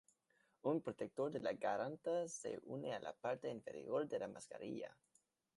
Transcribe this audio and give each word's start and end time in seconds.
Un 0.71 0.79
protector 0.87 1.29
de 1.35 1.41
la 1.41 1.53
garganta 1.65 2.15
se 2.37 2.55
une 2.79 2.91
a 2.97 2.99
la 3.07 3.13
parte 3.27 3.47
inferior 3.59 4.07
de 4.15 4.23
la 4.25 4.31
mascarilla. 4.37 4.95